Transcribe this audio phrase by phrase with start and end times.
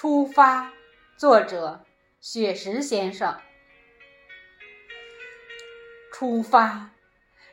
[0.00, 0.72] 出发，
[1.16, 1.84] 作者
[2.20, 3.36] 雪石先生。
[6.12, 6.92] 出发，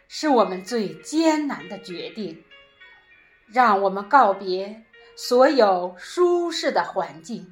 [0.08, 2.44] 是我们最艰难的决定。
[3.48, 4.86] 让我们告别
[5.16, 7.52] 所有舒适的环境，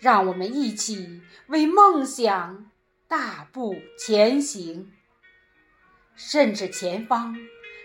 [0.00, 2.70] 让我们一起为梦想
[3.06, 4.90] 大步前行。
[6.16, 7.36] 甚至前方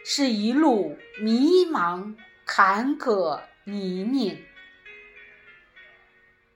[0.05, 2.15] 是一路迷茫、
[2.45, 4.37] 坎坷、泥泞。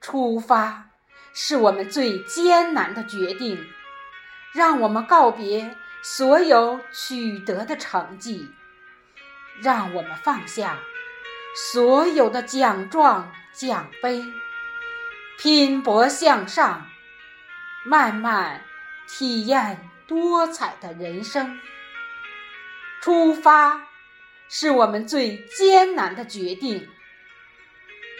[0.02, 0.90] 出发
[1.32, 3.66] 是我们最艰难的决定，
[4.52, 8.50] 让我们告别所有取得的成绩，
[9.62, 10.80] 让我们放下
[11.72, 14.24] 所有的奖状奖杯，
[15.38, 16.86] 拼搏向上，
[17.84, 18.64] 慢慢
[19.06, 21.60] 体验多彩的人生。
[23.00, 23.86] 出发
[24.48, 26.88] 是我们最艰难的决定，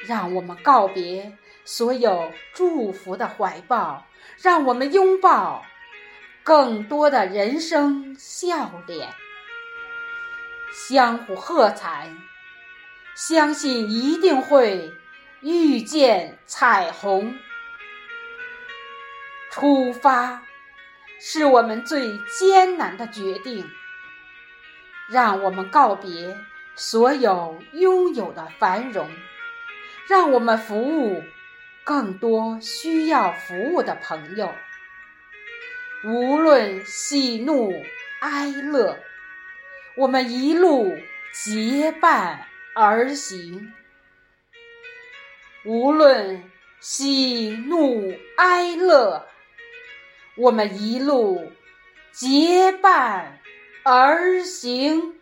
[0.07, 1.37] 让我们告别。
[1.65, 4.07] 所有祝福的怀抱，
[4.41, 5.65] 让我们拥抱
[6.43, 9.09] 更多的人生笑脸，
[10.73, 12.11] 相互喝彩，
[13.15, 14.93] 相信一定会
[15.41, 17.39] 遇见彩虹。
[19.51, 20.43] 出发
[21.21, 23.71] 是我们最艰难的决定，
[25.09, 26.37] 让我们告别
[26.75, 29.09] 所有拥有的繁荣，
[30.09, 31.23] 让我们服务。
[31.85, 34.55] 更多需要服务的朋友，
[36.05, 37.73] 无论喜怒
[38.21, 38.99] 哀乐，
[39.97, 40.97] 我们一路
[41.33, 43.73] 结伴而行。
[45.65, 49.27] 无论喜怒哀乐，
[50.37, 51.53] 我们一路
[52.13, 53.41] 结伴
[53.85, 55.15] 而行。